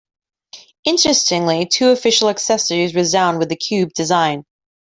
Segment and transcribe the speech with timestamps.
[0.83, 4.45] Interestingly, two official accessories resound with the "Cube" design.